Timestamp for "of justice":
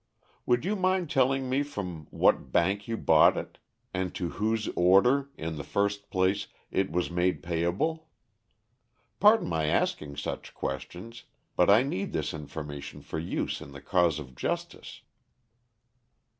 14.17-15.01